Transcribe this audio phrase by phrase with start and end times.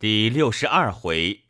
[0.00, 1.40] 第六十二回，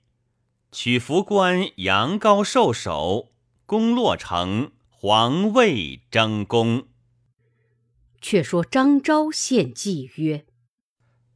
[0.73, 3.35] 曲福关杨高受首，
[3.67, 6.89] 攻洛城，皇位争功。
[8.23, 10.47] 却说张昭献计曰：“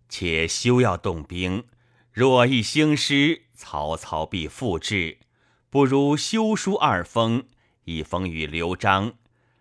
[0.09, 1.64] 且休要动兵，
[2.11, 5.18] 若一兴师，曹操必复至。
[5.68, 7.44] 不如修书二封，
[7.84, 9.12] 一封与刘璋，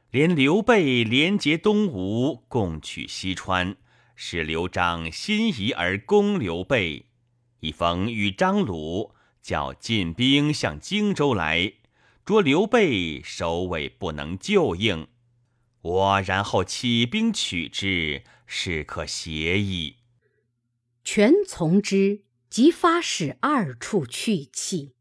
[0.09, 3.75] 连刘备连结东吴，共取西川，
[4.15, 7.07] 使刘璋心仪而攻刘备。”
[7.61, 11.73] 一封与张鲁，叫进兵向荆州来，
[12.25, 15.07] 捉刘备首尾不能救应，
[15.81, 19.97] 我然后起兵取之，是可协议。
[21.03, 24.95] 全从之，即发使二处去气。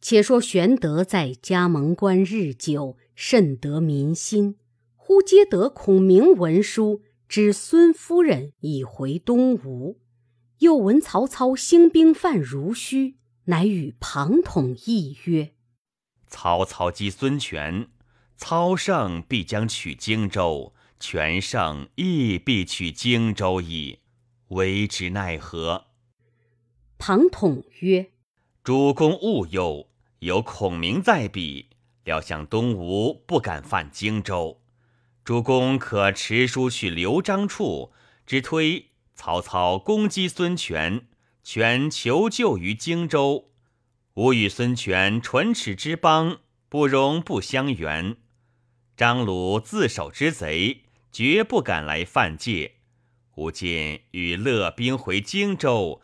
[0.00, 4.56] 且说玄德在加盟关日久，甚得民心。
[4.96, 10.00] 忽接得孔明文书，知孙夫人已回东吴。
[10.60, 15.52] 又闻曹操兴兵犯濡须，乃与庞统议曰
[16.26, 17.88] ：“曹操击孙权，
[18.38, 23.98] 操胜必将取荆州；权胜亦必取荆州矣，
[24.48, 25.88] 为之奈何？”
[26.96, 28.12] 庞统曰
[28.64, 31.68] ：“主公勿忧，有孔明在彼，
[32.04, 34.62] 料想东吴不敢犯荆州。
[35.22, 37.92] 主公可持书去刘璋处，
[38.24, 41.08] 只推。”曹操攻击孙权，
[41.42, 43.50] 权求救于荆州。
[44.14, 48.16] 吾与孙权唇齿之邦，不容不相援。
[48.96, 52.74] 张鲁自守之贼，绝不敢来犯界。
[53.36, 56.00] 吾今欲勒兵回荆州，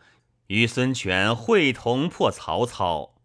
[0.47, 3.15] 与孙权会同破曹操。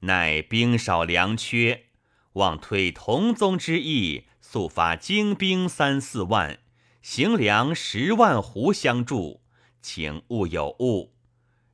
[0.00, 1.86] 乃兵少粮缺，
[2.34, 6.58] 望退同宗之意，速发精兵三四万。
[7.06, 9.42] 行粮十万斛相助，
[9.82, 11.12] 请勿有误。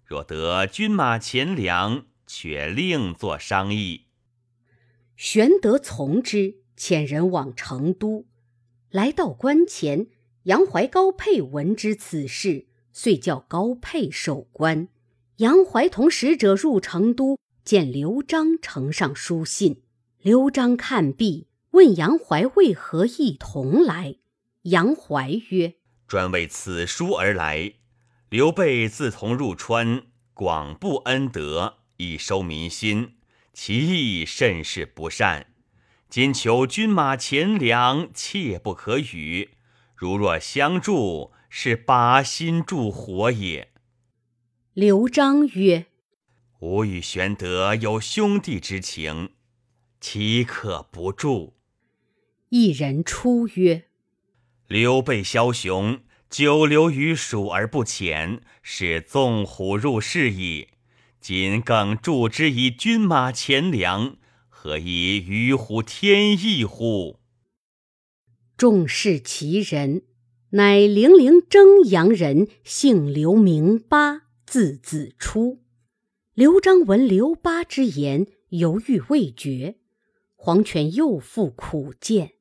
[0.05, 4.07] 若得军马钱粮，却另作商议。
[5.15, 8.27] 玄德从之，遣人往成都。
[8.91, 10.09] 来到关前，
[10.43, 14.89] 杨怀、高沛闻知此事，遂叫高沛守关。
[15.37, 19.85] 杨怀同使者入成都，见刘璋呈上书信。
[20.21, 24.17] 刘璋看毕，问杨怀为何一同来。
[24.65, 25.77] 杨怀曰
[26.07, 27.77] ：“专为此书而来。
[28.29, 30.03] 刘备自从入川，
[30.35, 33.17] 广布恩德，以收民心，
[33.55, 35.55] 其意甚是不善。
[36.11, 39.53] 今求军马钱粮，切不可与。
[39.97, 43.73] 如若相助，是拔心助火也。”
[44.75, 45.87] 刘璋曰
[46.61, 49.31] ：“吾与玄德有兄弟之情，
[50.03, 51.57] 岂可不助？”
[52.51, 53.87] 一人出曰。
[54.71, 55.99] 刘备枭雄，
[56.29, 60.69] 久留于蜀而不遣，是纵虎入室矣。
[61.21, 64.17] 今更助之以军马钱粮，
[64.49, 67.19] 何以与乎天意乎？
[68.57, 70.03] 众视其人，
[70.51, 75.65] 乃零陵征阳人，姓刘，名巴，字子初。
[76.35, 79.79] 刘璋闻刘巴之言，犹豫未决。
[80.37, 82.35] 黄权又复苦谏。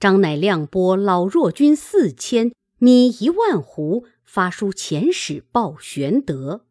[0.00, 6.64] 张乃亮拨老弱军四千，米一万斛，发书遣使报玄德，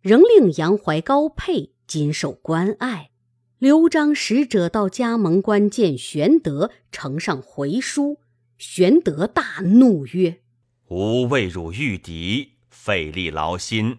[0.00, 3.10] 仍令杨怀、高沛紧守关隘。
[3.58, 8.20] 刘璋使者到加盟关见玄德，呈上回书。
[8.56, 10.40] 玄德大怒曰
[10.88, 13.98] ：“吾为汝御敌，费力劳心，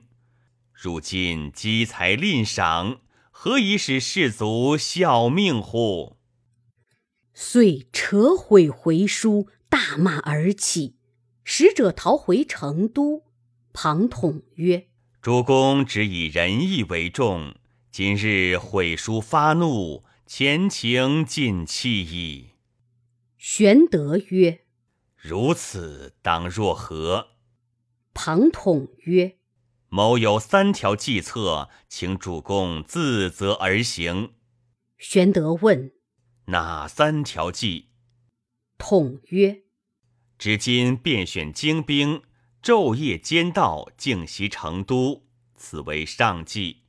[0.73, 6.17] 如今积财吝赏，何以使士卒效命乎？”
[7.34, 10.96] 遂扯毁回书，大骂而起。
[11.44, 13.26] 使者逃回成都。
[13.74, 14.88] 庞统曰
[15.22, 17.56] ：“主公只以仁义为重，
[17.92, 22.52] 今日毁书发怒，前情尽弃矣。”
[23.38, 24.62] 玄德曰
[25.18, 27.30] ：“如此当若何？”
[28.14, 29.38] 庞统曰
[29.90, 34.34] ：“某有三条计策，请主公自责而行。”
[34.97, 35.91] 玄德问。
[36.47, 37.87] 哪三条计？
[38.78, 39.61] 统曰
[40.37, 42.22] ：“至今便选精兵，
[42.61, 45.25] 昼夜兼道，径袭成都，
[45.55, 46.81] 此为上计。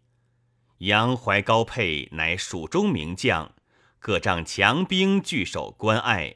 [0.78, 3.54] 杨怀、高沛乃蜀中名将，
[4.00, 6.34] 各仗强兵，据守关隘。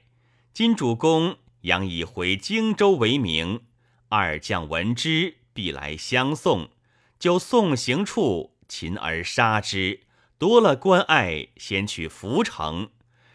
[0.53, 3.65] 今主公杨以回荆州为名，
[4.11, 6.71] 二将闻之，必来相送。
[7.19, 10.03] 就送行处，擒而杀之，
[10.39, 12.91] 夺了关隘，先取涪城。”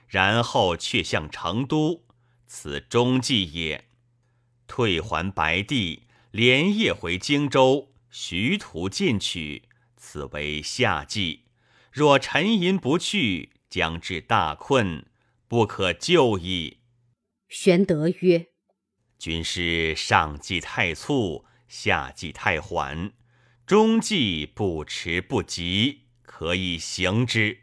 [0.08, 2.06] 然后却向成都，
[2.46, 3.86] 此中计也。
[4.68, 9.64] 退还白帝，连夜回荆州，徐图进取，
[9.98, 11.46] 此为下计。
[11.92, 15.06] 若沉吟不去，将至大困，
[15.48, 16.80] 不可救矣。”
[17.50, 18.48] 玄德曰
[19.20, 23.14] ：“军师上计太促，下计太缓，
[23.66, 27.60] 中计不迟不急，可以行之。”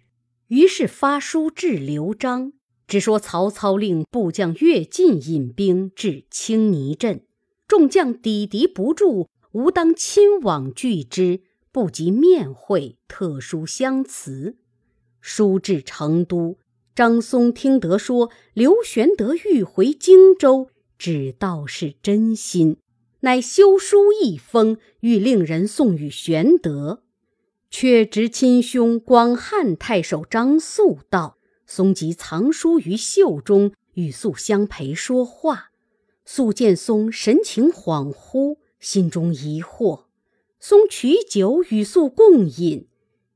[0.50, 2.52] 于是发书至刘璋，
[2.88, 7.24] 只说曹操令部将乐进引兵至青泥镇，
[7.68, 14.56] 众将抵敌不住，吾当亲往拒之，不及面会，特书相辞。
[15.20, 16.58] 书至成都。
[16.96, 20.68] 张松听得说刘玄德欲回荆州，
[20.98, 22.78] 只道是真心，
[23.20, 27.04] 乃修书一封，欲令人送与玄德。
[27.70, 35.70] 却值亲兄广汉太守张肃道，松即藏书于袖中，与肃相陪说话。
[36.24, 40.04] 肃见松神情恍惚，心中疑惑。
[40.58, 42.86] 松取酒与肃共饮，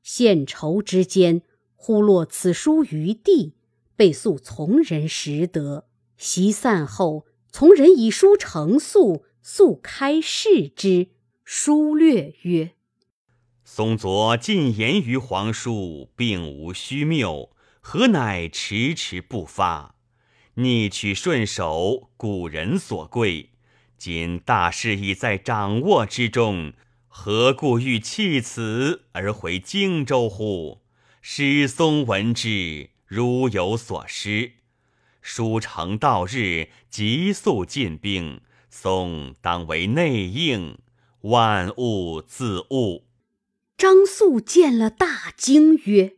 [0.03, 1.43] 献愁之间。
[1.77, 3.55] 忽落此书于地，
[3.95, 5.87] 被肃从人拾得。
[6.17, 11.09] 席散后，从人以书呈肃，肃开示之，
[11.45, 12.73] 书略曰
[13.77, 17.51] ：“松昨进言于皇叔，并无虚谬，
[17.81, 19.97] 何乃迟迟不发？
[20.55, 23.51] 逆取顺守，古人所贵。
[23.99, 26.75] 今大势已在掌握之中，
[27.09, 30.83] 何故欲弃此而回荆州乎？”
[31.21, 34.53] 师松闻之，如有所失。
[35.21, 38.41] 书成到日，急速进兵。
[38.71, 40.79] 松当为内应，
[41.23, 43.07] 万物自悟。
[43.77, 46.17] 张素见了，大惊曰：“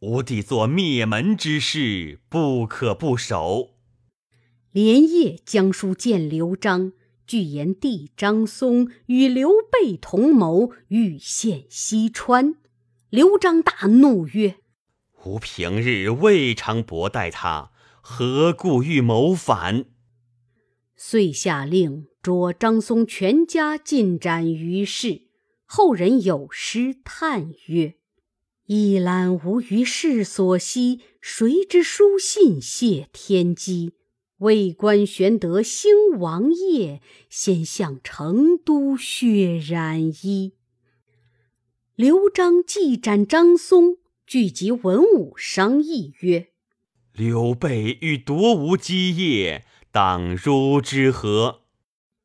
[0.00, 3.70] 吾弟做灭门之事，不可不守。”
[4.72, 6.92] 连夜将书见刘璋，
[7.26, 12.56] 具言弟张松与刘备同谋，欲陷西川。
[13.08, 14.56] 刘璋大怒曰
[15.24, 17.70] ：“吾平日未尝薄待他，
[18.00, 19.84] 何故欲谋反？”
[20.96, 25.29] 遂下令捉张松全家，尽斩于市。
[25.72, 27.94] 后人有诗叹曰
[28.66, 33.92] ：“一览无余世所稀，谁知书信谢天机？
[34.38, 40.54] 为官玄德兴王业，先向成都血染衣。”
[41.94, 46.48] 刘璋既斩张松，聚集文武商议曰
[47.14, 51.60] ：“刘备欲夺吾基业，当如之何？”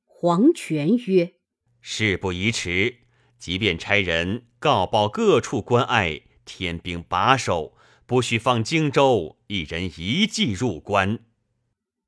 [0.03, 1.35] 黄权曰
[1.79, 3.01] ：“事不宜迟，
[3.45, 7.75] 即便差人告报各处关隘，天兵把守，
[8.07, 11.19] 不许放荆州一人一骑入关。”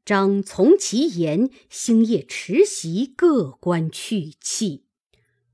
[0.03, 4.85] 张从其言，星夜持袭，各关去气。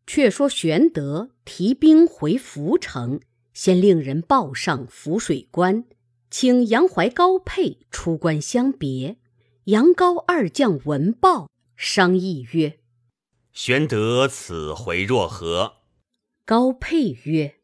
[0.07, 3.19] 却说玄德提兵回涪城，
[3.53, 5.83] 先令人报上涪水关，
[6.31, 9.17] 请杨怀、高沛出关相别。
[9.65, 12.79] 杨高二将闻报，商议曰
[13.53, 15.77] ：“玄德此回若何？”
[16.43, 17.59] 高沛曰：“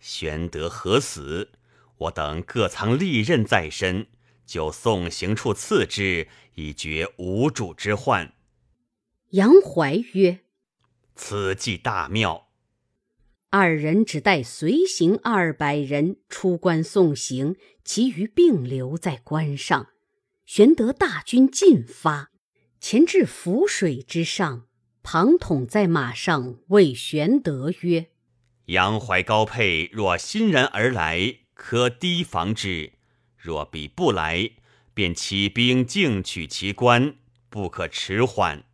[0.00, 1.52] 玄德何死？
[1.98, 4.06] 我等各藏利刃在身，
[4.46, 8.32] 就送行处赐之，以绝无主之患。”
[9.32, 10.40] 杨怀曰：
[11.14, 12.48] 此计大妙。
[13.50, 19.88] 二人只带随行二百人出关送行，其余并留在关上。
[20.46, 22.30] 玄德大军进发，
[22.80, 24.66] 前至涪水之上，
[25.02, 28.10] 庞统在马上谓玄德曰
[28.66, 32.92] ：“杨怀、高沛若欣然而来，可提防之；
[33.36, 34.50] 若彼不来，
[34.94, 37.16] 便起兵进取其关，
[37.48, 38.64] 不可迟缓。”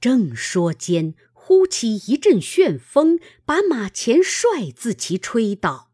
[0.00, 1.14] 正说间。
[1.44, 5.90] 忽起一阵旋风，把马前帅自其吹倒。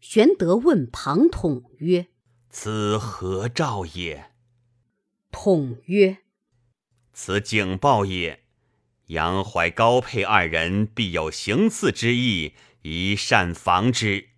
[0.00, 2.08] 玄德问庞统曰
[2.50, 4.32] ：“此何兆也？”
[5.30, 6.18] 统曰
[7.14, 8.43] ：“此警报也。
[9.06, 14.28] 杨怀、高沛二人必有行刺之意，宜善防之。”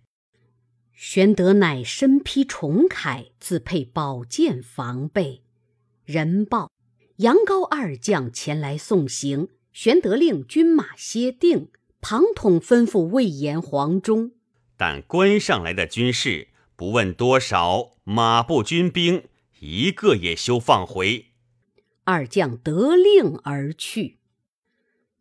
[0.93, 5.43] 玄德乃身披重铠，自配宝剑防备。
[6.05, 6.71] 人报
[7.17, 9.49] 杨高二将前来送行。
[9.73, 11.69] 玄德令军马歇定，
[12.01, 14.31] 庞统吩咐魏延、黄忠，
[14.75, 19.25] 但关上来的军士不问多少，马步军兵
[19.59, 21.27] 一个也休放回。
[22.05, 24.17] 二将得令而去。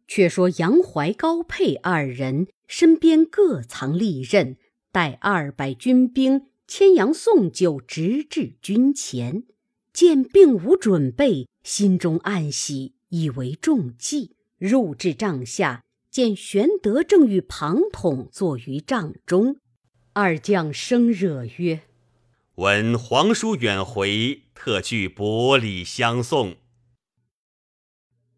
[0.07, 4.57] 却说杨怀、高沛二人身边各藏利刃，
[4.93, 9.45] 带二百军兵牵羊送酒，直至军前，
[9.93, 14.37] 见并无准备，心中暗喜，以为中计。
[14.59, 19.57] 入至帐下，见玄德正与庞统坐于帐中，
[20.15, 21.83] 二将生热曰
[22.57, 26.57] ：“闻皇叔远回，特具薄礼相送。”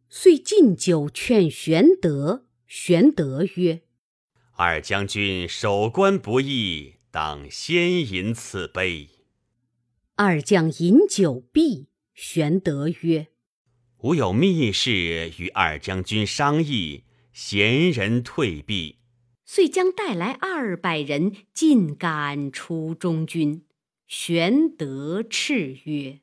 [0.09, 2.47] 遂进酒劝玄德。
[2.67, 3.83] 玄德曰
[4.57, 9.09] ：“二将军守关不易，当先饮此杯。”
[10.17, 13.29] 二将饮酒毕，玄德曰
[14.03, 18.99] ：“吾有密事与二将军商议。”贤人退避，
[19.45, 23.65] 遂将带来二百人，尽赶出中军。
[24.09, 26.19] 玄德叱曰：“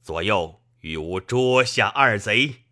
[0.00, 2.65] 左右与吾捉下二贼！”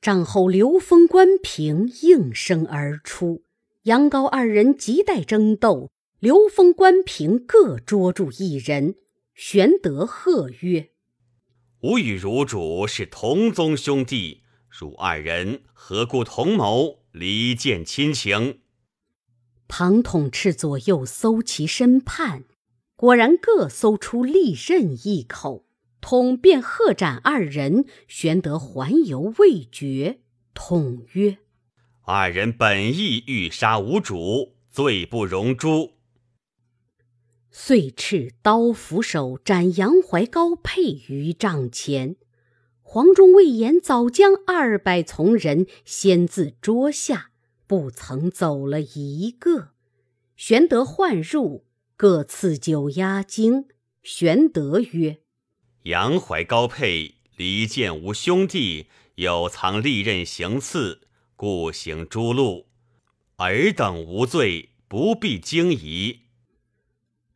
[0.00, 3.42] 帐后刘封、关平应声而出，
[3.82, 5.90] 杨高二人急待争斗。
[6.20, 8.94] 刘封、关平各捉住一人。
[9.34, 10.90] 玄德喝曰
[11.80, 18.60] ：“吾与汝主是同宗兄弟。”汝二人何故同谋离间亲情？
[19.68, 22.44] 庞统斥左右搜其身畔，
[22.96, 25.66] 果然各搜出利刃一口。
[26.00, 27.84] 统便喝斩二人。
[28.08, 30.20] 玄德还犹未决，
[30.54, 31.38] 统曰
[32.02, 35.92] ：“二人本意欲杀无主，罪不容诛。”
[37.52, 42.16] 遂斥刀斧手斩杨怀、高配于帐前。
[42.80, 47.30] 黄忠、魏延早将二百从人先自捉下，
[47.66, 49.68] 不曾走了一个。
[50.36, 51.64] 玄德唤入，
[51.96, 53.66] 各赐酒压惊。
[54.02, 55.18] 玄德曰
[55.84, 61.00] ：“杨怀、高沛离间无兄弟，有藏利刃行刺，
[61.36, 62.66] 故行诛戮。
[63.36, 66.20] 尔等无罪，不必惊疑。”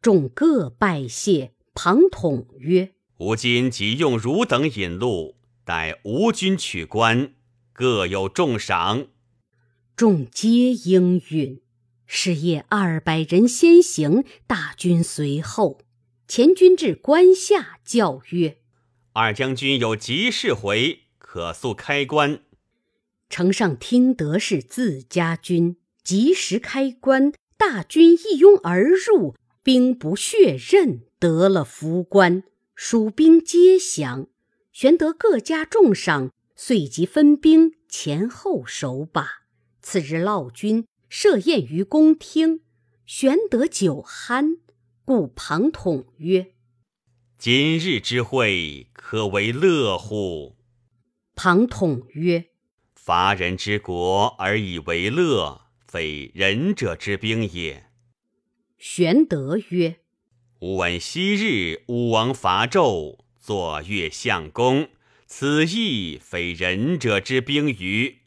[0.02, 1.52] 众各拜谢。
[1.74, 7.32] 庞统曰：“吾今即用汝等引路。”待吴军取关，
[7.72, 9.06] 各有重赏。
[9.96, 11.62] 众皆应允。
[12.06, 15.80] 是夜二百人先行，大军随后。
[16.26, 18.58] 前军至关下，叫曰
[19.12, 22.40] ：“二将军有急事回，可速开关。”
[23.28, 27.32] 丞相听得是自家军，及时开关。
[27.56, 32.42] 大军一拥而入，兵不血刃，得了福关。
[32.74, 34.26] 蜀兵皆降。
[34.72, 39.44] 玄德各家重赏，遂即分兵前后守把。
[39.80, 42.62] 次日落军设宴于公厅，
[43.06, 44.58] 玄德酒酣，
[45.06, 46.54] 故庞统曰
[47.36, 50.56] ：“今日之会，可为乐乎？”
[51.36, 52.46] 庞统曰
[52.96, 57.90] ：“伐人之国而以为乐，非仁者之兵也。”
[58.78, 59.96] 玄德曰
[60.60, 64.88] ：“吾闻昔日武王伐纣。”坐月相公，
[65.26, 68.20] 此亦非仁者之兵于？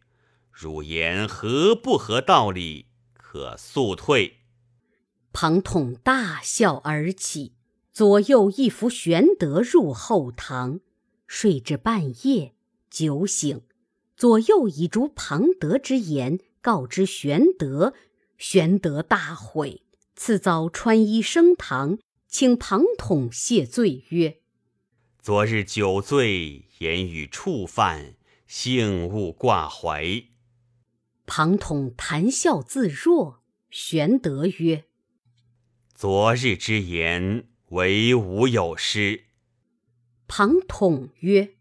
[0.52, 2.86] 汝言何不合道理？
[3.14, 4.37] 可速退。
[5.40, 7.54] 庞统大笑而起，
[7.92, 10.80] 左右一扶玄德入后堂，
[11.28, 12.56] 睡至半夜，
[12.90, 13.62] 酒醒，
[14.16, 17.94] 左右以逐庞德之言告知玄德，
[18.40, 19.84] 玄德大悔。
[20.16, 24.40] 次早穿衣升堂，请庞统谢罪，曰。
[25.22, 28.16] 昨日酒醉，言语触犯，
[28.48, 30.04] 幸勿挂怀。
[31.28, 33.44] 庞统谈笑自若。
[33.70, 34.86] 玄德曰
[36.00, 39.24] ：“昨日之言，唯吾有失。”
[40.30, 41.56] 庞统曰：“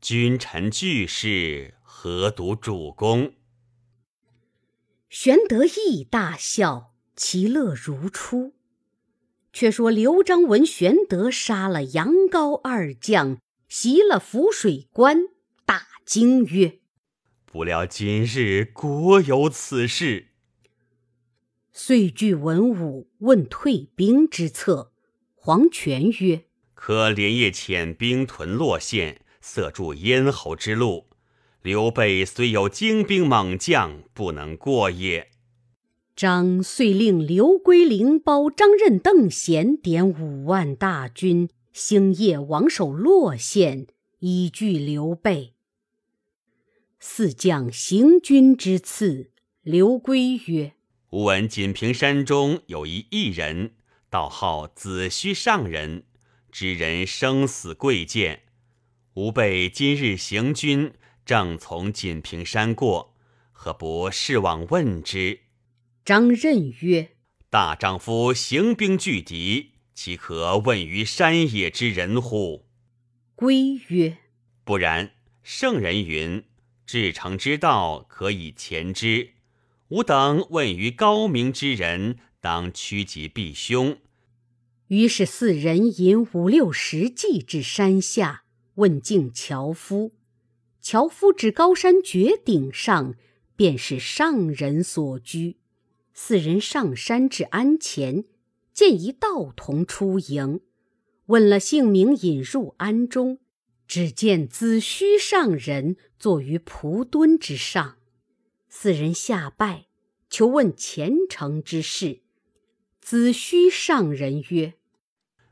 [0.00, 3.34] 君臣俱事，何独主公？”
[5.10, 8.54] 玄德亦大笑，其乐如初。
[9.52, 15.24] 却说刘璋闻玄德杀了杨高二将，袭了涪水关，
[15.66, 16.78] 大惊曰
[17.44, 20.28] ：“不料今日果有此事。”
[21.72, 24.92] 遂据文武问退兵之策。
[25.34, 31.06] 黄权曰：“可连夜遣兵屯洛县，塞住咽喉之路。
[31.62, 35.30] 刘备虽有精兵猛将，不能过也。”
[36.14, 43.86] 张遂令刘归、凌包、张任、邓贤点五万大军，星夜王守洛县，
[44.18, 45.54] 以拒刘备。
[47.00, 49.30] 四将行军之次，
[49.62, 50.74] 刘归曰
[51.12, 53.74] ：“吾闻锦屏山中有一异人，
[54.08, 56.04] 道号子虚上人，
[56.50, 58.44] 知人生死贵贱。
[59.12, 60.94] 吾辈今日行军，
[61.26, 63.14] 正从锦屏山过，
[63.52, 65.40] 何不试往问之？”
[66.02, 67.10] 张任曰
[67.50, 72.70] ：“大丈夫行兵拒敌，岂可问于山野之人乎？”
[73.36, 74.16] 归曰
[74.64, 75.12] ：“不然。
[75.42, 76.42] 圣人云
[76.86, 79.32] ：‘至诚之道，可以前之。
[79.92, 83.98] 吾等问于高明之人，当趋吉避凶。”
[84.88, 88.44] 于是四人引五六十骑至山下，
[88.76, 90.12] 问敬樵夫。
[90.80, 93.14] 樵夫指高山绝顶上，
[93.54, 95.58] 便是上人所居。
[96.14, 98.24] 四人上山至庵前，
[98.72, 100.60] 见一道童出迎，
[101.26, 103.40] 问了姓名，引入庵中。
[103.86, 107.98] 只见子虚上人坐于蒲墩之上，
[108.74, 109.84] 四人下拜，
[110.30, 112.20] 求问前程之事。
[113.02, 114.72] 子虚上人曰：“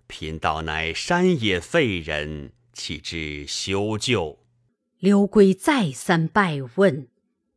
[0.09, 4.39] 贫道乃山野废人，岂知修旧？”
[4.99, 7.09] 刘圭再三拜问，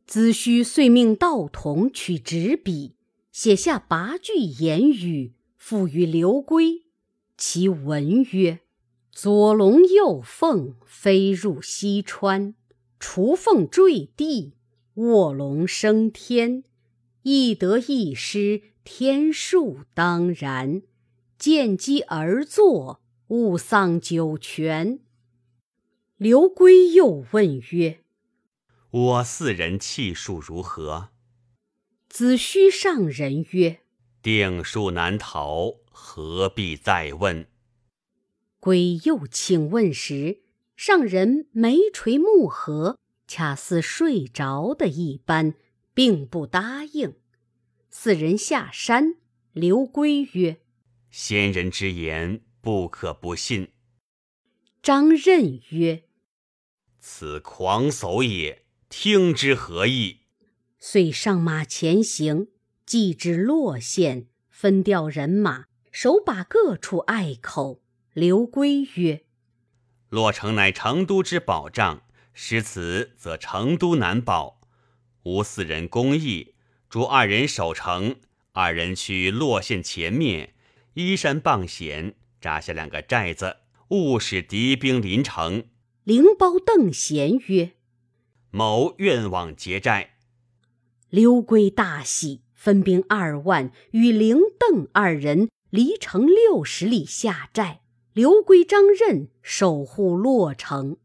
[0.06, 2.94] 子虚遂命道童取纸笔，
[3.32, 6.82] 写下八句言语，付与刘圭。
[7.38, 8.60] 其文曰
[9.10, 12.54] ：“左龙右凤飞入西川，
[13.00, 14.52] 雏凤坠地，
[14.94, 16.64] 卧龙升天。
[17.22, 20.82] 一得一失，天数当然。
[21.38, 25.00] 见机而作，勿丧九泉。”
[26.16, 28.00] 刘归又问曰
[28.90, 31.10] ：“我四人气数如何？”
[32.08, 33.80] 子虚上人曰
[34.22, 37.46] ：“定数难逃，何必再问？”
[38.60, 40.42] 归又请问时，
[40.76, 45.54] 上人眉垂目合，恰似睡着的一般，
[45.92, 47.14] 并不答应。
[47.90, 49.14] 四人下山，
[49.52, 50.60] 刘圭曰
[51.10, 53.68] ：“先人之言，不可不信。”
[54.82, 56.04] 张任曰
[56.98, 60.20] ：“此狂叟也，听之何意？”
[60.78, 62.48] 遂上马前行，
[62.84, 67.80] 即至洛县，分调人马，手把各处隘口。
[68.12, 69.24] 刘圭曰
[70.10, 72.02] ：“洛城乃成都之保障，
[72.34, 74.60] 失此则成都难保。
[75.22, 76.54] 吾四人公义，
[76.90, 78.16] 逐二人守城，
[78.52, 80.54] 二人去洛县前面
[80.92, 83.56] 依山傍险，扎下两个寨子。”
[83.88, 85.66] 勿使敌兵临城。
[86.04, 87.72] 灵包邓贤曰
[88.50, 90.16] ：“某愿往劫寨。”
[91.10, 97.82] 刘圭大喜，分兵二万，与灵邓二人离城六十里下寨。
[98.14, 100.96] 刘圭、张任守护洛城。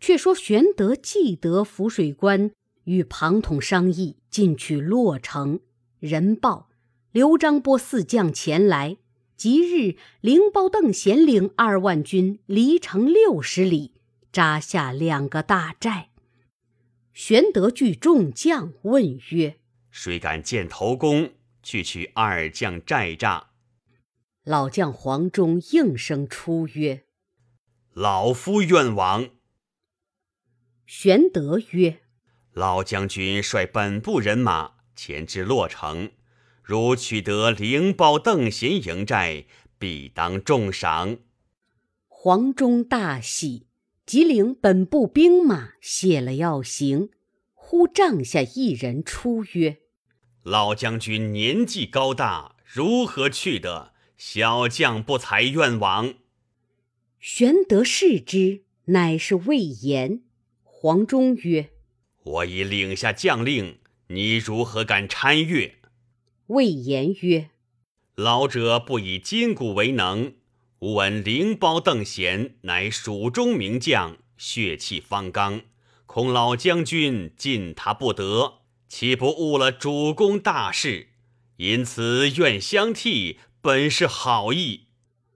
[0.00, 2.52] 却说玄德、既得浮水关，
[2.84, 5.60] 与庞统商议进取洛城。
[5.98, 6.68] 人报
[7.12, 8.98] 刘璋拨四将前来。
[9.36, 13.92] 即日，灵包邓贤领二万军离城六十里，
[14.32, 16.10] 扎下两个大寨。
[17.12, 19.60] 玄德聚众将，问曰
[19.92, 21.30] ：“谁敢见头功，
[21.62, 23.44] 去取二将寨栅？”
[24.42, 27.04] 老将黄忠应声出曰
[27.94, 29.28] ：“老夫愿往。”
[30.90, 32.00] 玄德曰
[32.54, 36.12] ：“老将军率本部人马前至洛城。”
[36.64, 39.44] 如取得灵包邓贤营寨，
[39.78, 41.18] 必当重赏。
[42.06, 43.66] 黄忠大喜，
[44.06, 47.10] 即领本部兵马谢了要行。
[47.52, 49.80] 忽帐下一人出曰
[50.42, 53.92] ：“老将军年纪高大，如何去得？
[54.16, 56.14] 小将不才，愿往。”
[57.20, 60.22] 玄德视之，乃是魏延。
[60.80, 61.70] 黄忠曰
[62.22, 65.74] ：“我已领下将令，你如何敢参越？”
[66.46, 67.50] 魏延曰
[68.14, 70.34] ：“老者不以筋骨为能，
[70.78, 75.62] 吾闻灵包邓贤乃蜀中名将，血气方刚，
[76.06, 81.08] 恐老将军进他不得，岂不误了主公大事？
[81.56, 84.82] 因此愿相替，本是好意。”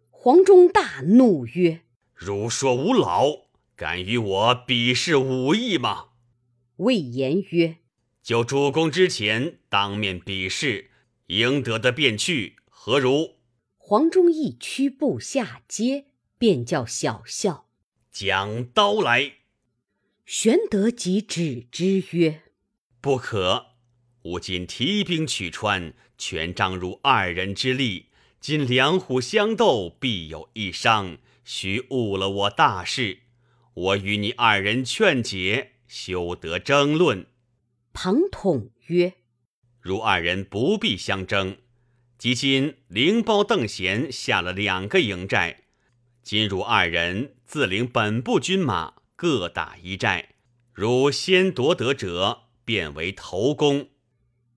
[0.09, 1.81] 黄忠大怒曰
[2.15, 3.27] ：“如说吾老，
[3.83, 6.11] 敢与我比试武艺吗？”
[6.79, 7.79] 魏延曰
[8.23, 10.91] ：“就主公之前当面比试。”
[11.27, 13.39] 赢得的便去，何如？
[13.79, 16.05] 黄忠义屈步下阶，
[16.39, 17.69] 便叫小校
[18.11, 19.33] 将刀来。
[20.27, 22.43] 玄德即止之曰
[23.01, 23.67] ：“不可！
[24.23, 28.11] 吾今提兵取川，全仗入二人之力。
[28.39, 33.21] 今两虎相斗，必有一伤，须误了我大事。
[33.75, 37.27] 我与你二人劝解，休得争论。”
[37.93, 39.15] 庞统曰。
[39.81, 41.57] 如二人不必相争，
[42.17, 45.65] 即今灵包邓贤下了两个营寨，
[46.23, 50.37] 今汝二人自领本部军马各打一寨，
[50.73, 53.89] 如先夺得者，便为头功。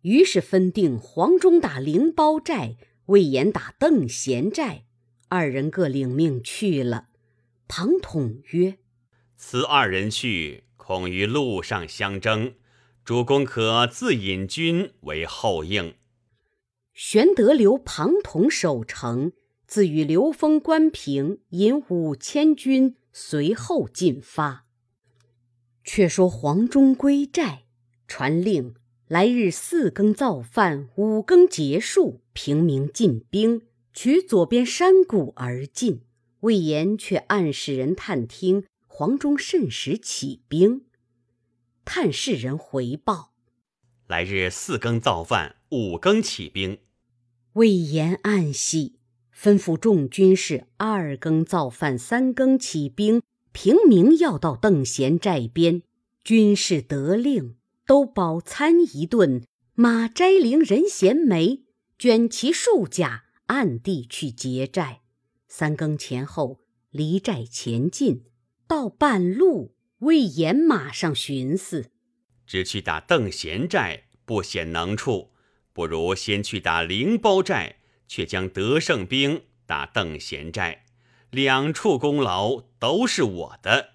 [0.04, 4.86] 于是分定黄忠打灵包寨，魏延打邓贤寨，
[5.30, 7.08] 二人各领命去了。
[7.68, 8.78] 庞统曰
[9.36, 12.54] ：“此二人去，恐于路上相争。”
[13.06, 15.94] 主公可自引军为后应。
[16.92, 19.32] 玄德留庞统守城，
[19.68, 24.66] 自与刘封、关平引五千军随后进发。
[25.84, 27.66] 却说黄忠归寨，
[28.08, 28.74] 传令
[29.08, 33.62] 来日四更造饭，五更结束，平明进兵，
[33.94, 36.02] 取左边山谷而进。
[36.40, 38.66] 魏延却暗使人探听
[38.98, 40.86] 黄忠甚时起兵。
[41.84, 43.34] 探视人回报：
[44.08, 46.80] 来日四更造饭，五更起兵。
[47.56, 48.98] 魏延暗喜，
[49.38, 53.22] 吩咐众军士二更造饭，三更起兵。
[53.52, 55.82] 平明要到邓贤寨边，
[56.24, 61.66] 军士得令，都饱餐一顿，马摘铃人衔枚，
[62.00, 65.02] 卷其数甲，暗地去劫寨。
[65.50, 68.24] 三更前后，离寨前进，
[68.68, 71.92] 到半路，魏延马上寻思：
[72.48, 75.32] 只去打邓贤寨，不显能处。
[75.72, 80.86] 不如先去打灵包寨，却将得胜兵打邓贤寨，
[81.30, 83.92] 两处功劳都是我的。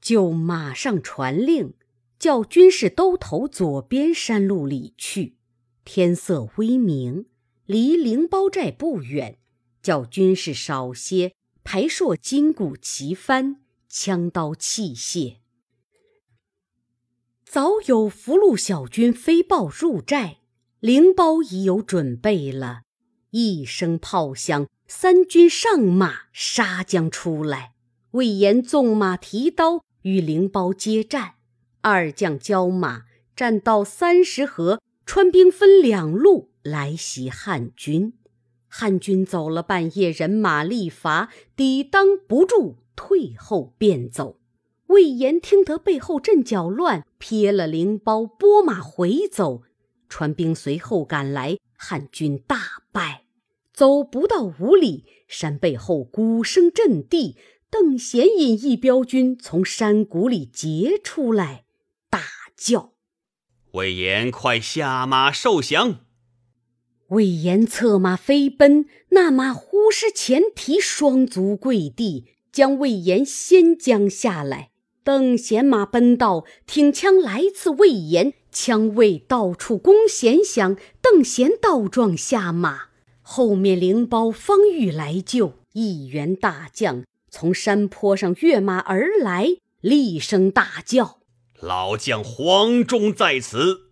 [0.00, 1.74] 就马上传令，
[2.18, 5.38] 叫军士都投左边山路里去。
[5.84, 7.26] 天色微明，
[7.64, 9.38] 离灵包寨不远，
[9.82, 11.32] 叫军士少些，
[11.66, 13.56] 排槊金鼓齐翻，
[13.88, 15.38] 枪刀器械。
[17.44, 20.38] 早有俘虏小军飞报入寨。
[20.78, 22.82] 灵包已有准备了，
[23.30, 27.72] 一声炮响，三军上马杀将出来。
[28.12, 31.34] 魏延纵马提刀与灵包接战，
[31.80, 38.12] 二将交马，战到三十合，川兵分两路来袭汉军。
[38.78, 44.38] 汉军走了半夜，人马力乏，抵挡不住，退后便走。
[44.88, 49.62] 魏延听得背后阵脚乱，撇了灵包，拨马回走。
[50.10, 52.58] 传兵随后赶来，汉军大
[52.92, 53.24] 败。
[53.72, 57.38] 走不到五里，山背后鼓声震地。
[57.70, 61.64] 邓贤引一彪军从山谷里截出来，
[62.10, 62.20] 大
[62.54, 62.92] 叫
[63.72, 66.00] ：“魏延，快下马受降！”
[67.08, 74.70] 魏延策马飞奔，那马忽失前蹄，双足跪地，将魏延先将下来。
[75.04, 78.34] 邓贤马奔到，挺枪来刺魏延。
[78.50, 82.86] 枪未到处，弓弦响，邓贤倒撞下马。
[83.20, 91.18] 后面灵包、方欲来救，一员大将从山坡上跃马而来，厉声大叫
[91.60, 93.90] ：“老将黄忠在此！”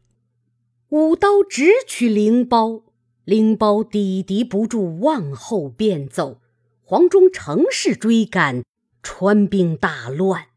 [0.90, 2.82] 舞刀直取灵包，
[3.24, 6.40] 灵包抵敌不住，往后便走。
[6.82, 8.62] 黄忠乘势追赶，
[9.02, 10.48] 川兵大乱。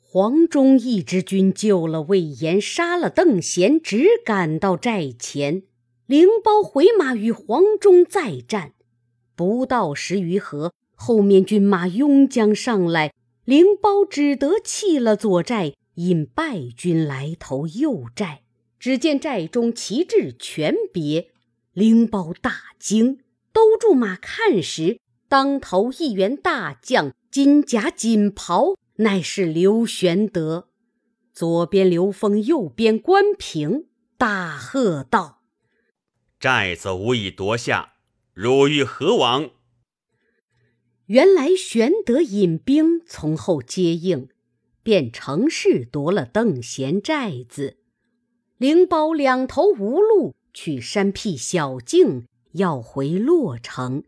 [0.00, 5.62] 黄忠一支军救了魏延，杀了邓贤，只赶到寨前。
[6.06, 8.72] 灵包回马与黄忠再战，
[9.34, 13.12] 不到十余合，后面军马拥将上来，
[13.44, 18.42] 灵包只得弃了左寨，引败军来投右寨。
[18.78, 21.30] 只见寨中旗帜全别，
[21.78, 23.20] 灵包大惊，
[23.52, 28.74] 兜住马看时，当头一员大将，金甲锦袍。
[28.96, 30.70] 乃是刘玄德，
[31.32, 33.86] 左边刘封，右边关平，
[34.16, 35.44] 大喝道
[36.40, 37.92] ：“寨子无以夺下，
[38.34, 39.50] 汝欲何往？”
[41.06, 44.28] 原来玄德引兵从后接应，
[44.82, 47.76] 便乘势夺了邓贤寨子。
[48.56, 54.02] 灵包两头无路，去山僻小径，要回洛城，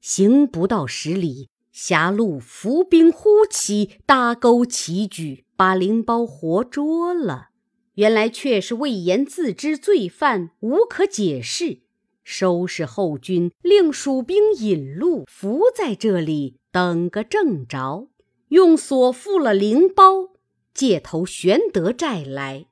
[0.00, 1.48] 行不到十里。
[1.70, 7.50] 狭路伏兵忽起，搭钩齐举，把灵包活捉了。
[7.94, 11.82] 原来却是魏延自知罪犯，无可解释，
[12.24, 18.08] 收拾后军，令蜀兵引路，伏在这里等个正着，
[18.48, 20.30] 用锁缚了灵包，
[20.74, 22.66] 借投玄德寨来。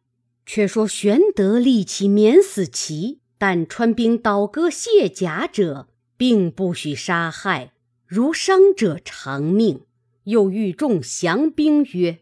[0.45, 7.73] 却说玄德立起免死旗，但川兵倒戈卸甲者，并不许杀害。
[8.07, 9.83] 如伤者偿命，
[10.25, 12.19] 又欲众降兵曰：“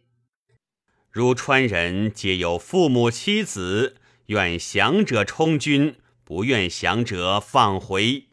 [1.10, 8.26] 如川人皆有父母妻子，愿降者充军，不愿降者放回。”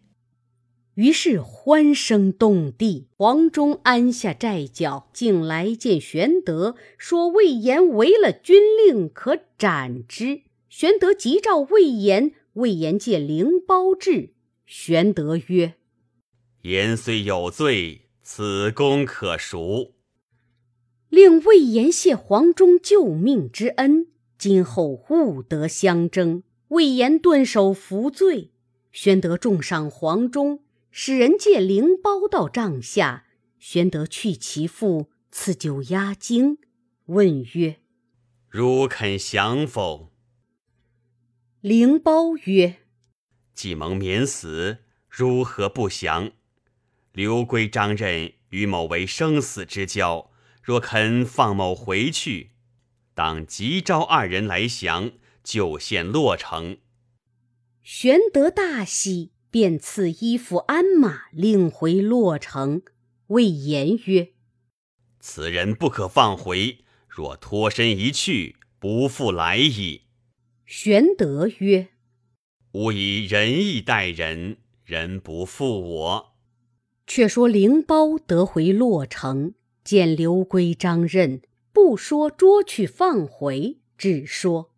[0.98, 3.08] 于是欢声动地。
[3.18, 10.42] 黄忠安下寨脚，竟来见玄德，说魏延违了军令，可斩之。
[10.70, 14.32] 玄德急召魏延，魏延借灵包至。
[14.66, 15.76] 玄德曰：
[16.64, 19.94] 言虽有罪，此功可赎。
[21.10, 24.08] 令魏延谢黄忠救命之恩，
[24.40, 28.50] 今后勿得相争。”魏延顿首服罪。
[28.92, 30.60] 玄德重赏黄忠，
[30.92, 33.26] 使人借灵包到帐下。
[33.60, 36.58] 玄德去其父，赐酒压惊，
[37.06, 37.78] 问曰
[38.50, 40.12] ：“汝肯降否？”
[41.62, 42.78] 灵包曰
[43.54, 46.32] ：“既蒙免死，如何不降？
[47.12, 52.52] 刘归、张任与某为生死之交，若肯放某回去，
[53.14, 55.12] 当即召二人来降。”
[55.44, 56.80] 就献洛城，
[57.82, 62.84] 玄德大喜，便赐衣服鞍马，令回洛城。
[63.30, 64.34] 魏延曰
[65.20, 70.04] ：“此人不可放回，若脱身一去，不复来矣。”
[70.68, 71.88] 玄德曰
[72.74, 76.36] ：“吾以仁义待人，人不负我。”
[77.08, 81.42] 却说灵包得回洛城，见刘归、张任，
[81.74, 84.76] 不说捉去放回，只说。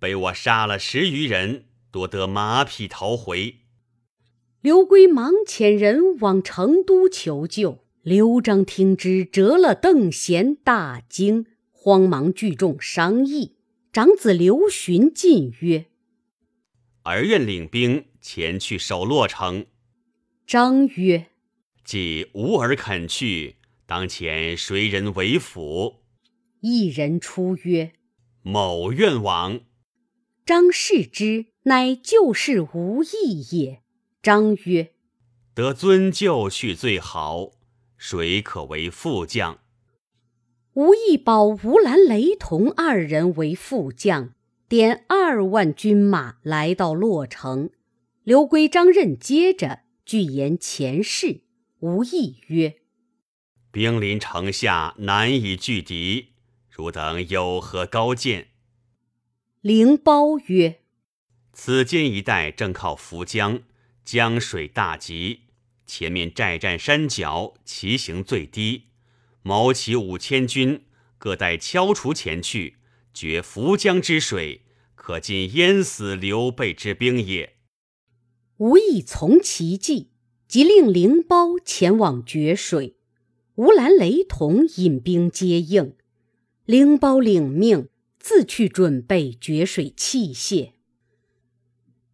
[0.00, 3.59] 被我杀了十余人，夺得马匹逃回。
[4.62, 7.78] 刘归忙遣人往成都求救。
[8.02, 13.56] 刘璋听之，折了邓贤，大惊，慌忙聚众商议。
[13.92, 15.86] 长子刘询进曰
[17.04, 19.66] ：“儿愿领兵前去守洛城。”
[20.46, 21.26] 张曰
[21.84, 25.96] ：“既无儿肯去，当前谁人为辅？”
[26.60, 27.92] 一人出曰
[28.42, 29.60] ：“某愿往。”
[30.44, 33.82] 张视之，乃旧事无益也。
[34.22, 34.92] 张曰
[35.54, 37.52] ：“得尊就去最好，
[37.96, 39.60] 谁可为副将？”
[40.74, 44.34] 吴义保、吴兰、雷同二人为副将，
[44.68, 47.70] 点二万军马来到洛城。
[48.22, 51.44] 刘归、张任接着具言前事。
[51.80, 52.76] 吴义曰
[53.72, 56.34] ：“兵临城下，难以拒敌，
[56.68, 58.48] 汝等有何高见？”
[59.62, 60.80] 灵包曰
[61.52, 63.62] ：“此间一带正靠涪江，
[64.10, 65.42] 江水大急。
[65.86, 68.86] 前面寨占山脚，骑行最低。
[69.42, 70.82] 谋起五千军，
[71.16, 72.78] 各带敲锄前去，
[73.14, 74.62] 决涪江之水，
[74.96, 77.54] 可尽淹死刘备之兵也。”
[78.58, 80.10] 吾亦从其计，
[80.48, 82.96] 即令灵包前往决水，
[83.54, 85.94] 吴兰、雷同引兵接应。
[86.64, 87.88] 灵包领命。
[88.22, 90.72] 自去准备决水器械。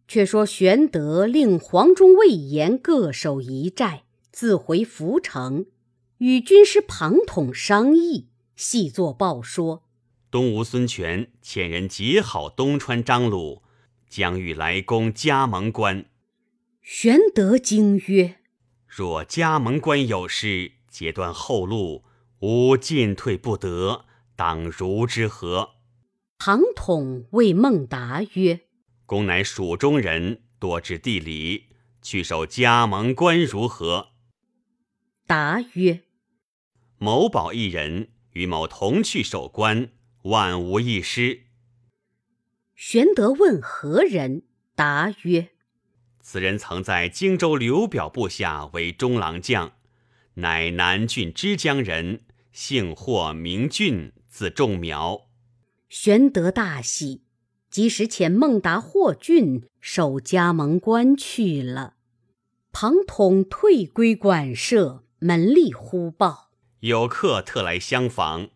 [0.07, 5.65] 却说玄德令黄忠、魏延各守一寨，自回涪城，
[6.19, 9.83] 与军师庞统商议，细作报说：
[10.31, 13.63] 东吴孙权遣人结好东川张鲁，
[14.09, 16.05] 将欲来攻加盟关。
[16.81, 18.37] 玄德惊曰
[18.87, 22.05] ：“若加盟关有失，截断后路，
[22.39, 24.05] 吾进退不得，
[24.37, 25.71] 当如之何？”
[26.39, 28.61] 庞统谓孟达曰
[29.07, 31.69] ：“公乃蜀中人，多知地理，
[32.03, 34.09] 去守加盟关如何？”
[35.25, 36.03] 答曰
[36.99, 39.89] ：“某保一人，与某同去守关，
[40.23, 41.45] 万无一失。”
[42.75, 44.43] 玄德问何人，
[44.75, 45.49] 答曰
[46.21, 49.73] ：“此人曾在荆州刘表部下为中郎将，
[50.35, 55.29] 乃南郡枝江人，姓霍，名俊，字仲苗。”
[55.89, 57.23] 玄德大喜，
[57.77, 61.93] 即时遣孟达、霍峻守加盟关去了。
[62.71, 68.49] 庞统退归馆舍，门吏忽报有客特来相访。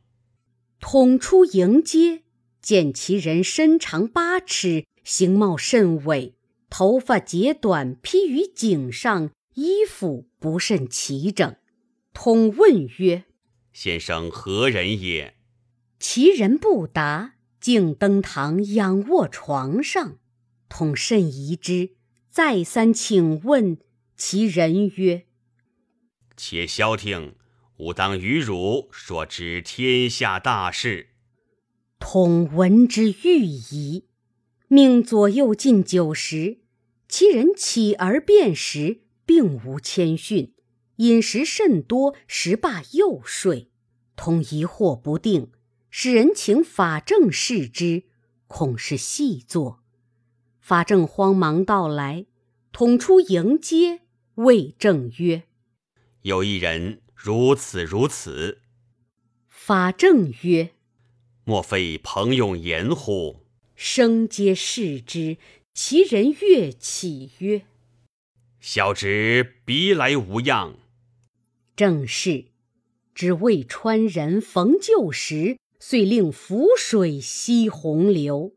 [0.80, 2.24] 统出迎接，
[2.64, 6.34] 见其人身长八尺，形貌甚伟，
[6.72, 11.56] 头发截短，披于颈上，衣服不甚齐整。
[12.12, 13.26] 统问曰
[13.72, 15.36] ：“先生何人也？”
[16.02, 20.18] 其人不答，竟登堂仰卧床上。
[20.68, 21.92] 统甚疑之，
[22.30, 23.78] 再三请问，
[24.18, 25.28] 其人曰
[26.36, 27.36] ：“且消停，
[27.78, 31.10] 吾当与汝说知天下大事。”
[32.00, 34.06] 统闻之欲疑，
[34.68, 36.58] 命左右进酒食。
[37.08, 40.54] 其人起而便食，并无谦逊，
[40.96, 43.70] 饮食甚多，食罢又睡。
[44.16, 45.52] 统疑惑不定。
[45.94, 48.04] 使人请法正视之，
[48.48, 49.84] 恐是细作。
[50.60, 52.26] 法正慌忙到来，
[52.72, 54.00] 统出迎接，
[54.36, 55.44] 谓正曰
[56.24, 58.62] ：“有一人如此如此。”
[59.50, 60.72] 法正曰
[61.44, 63.42] ：“莫非朋永言乎？”
[63.76, 65.38] 生皆视之，
[65.74, 67.66] 其人跃起曰
[68.62, 70.78] ：“小侄鼻来无恙。”
[71.76, 72.46] 正是，
[73.14, 75.58] 只为川人逢旧时。
[75.84, 78.54] 遂令浮水吸洪流。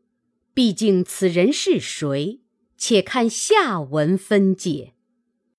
[0.53, 2.39] 毕竟此人是谁？
[2.77, 4.93] 且看下文分解。